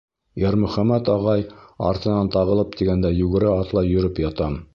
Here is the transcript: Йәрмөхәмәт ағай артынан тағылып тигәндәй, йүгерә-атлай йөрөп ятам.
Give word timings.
Йәрмөхәмәт 0.43 1.11
ағай 1.15 1.43
артынан 1.89 2.33
тағылып 2.37 2.75
тигәндәй, 2.81 3.19
йүгерә-атлай 3.21 3.95
йөрөп 3.95 4.25
ятам. 4.31 4.61